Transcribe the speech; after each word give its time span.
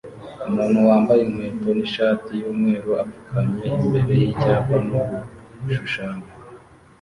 Umuntu 0.49 0.79
wambaye 0.89 1.21
inkweto 1.23 1.69
nishati 1.77 2.31
yumweru 2.41 2.89
apfukamye 3.03 3.67
imbere 3.79 4.11
yicyapa 4.21 4.75
no 4.89 4.99
gushushanya 5.63 6.27